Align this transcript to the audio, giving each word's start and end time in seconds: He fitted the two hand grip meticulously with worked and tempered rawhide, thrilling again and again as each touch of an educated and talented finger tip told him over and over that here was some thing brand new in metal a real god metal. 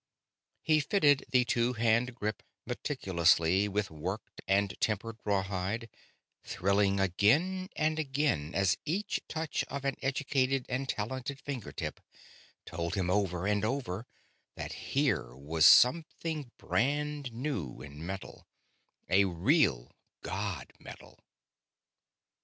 He 0.63 0.79
fitted 0.79 1.25
the 1.29 1.45
two 1.45 1.73
hand 1.73 2.15
grip 2.15 2.41
meticulously 2.65 3.67
with 3.67 3.91
worked 3.91 4.41
and 4.47 4.73
tempered 4.81 5.19
rawhide, 5.25 5.91
thrilling 6.43 6.99
again 6.99 7.69
and 7.75 7.99
again 7.99 8.55
as 8.55 8.79
each 8.83 9.19
touch 9.27 9.63
of 9.67 9.85
an 9.85 9.95
educated 10.01 10.65
and 10.67 10.89
talented 10.89 11.39
finger 11.39 11.71
tip 11.71 11.99
told 12.65 12.95
him 12.95 13.11
over 13.11 13.45
and 13.45 13.63
over 13.63 14.07
that 14.55 14.73
here 14.73 15.35
was 15.35 15.67
some 15.67 16.01
thing 16.19 16.49
brand 16.57 17.31
new 17.31 17.79
in 17.83 18.03
metal 18.03 18.47
a 19.07 19.25
real 19.25 19.91
god 20.23 20.73
metal. 20.79 21.19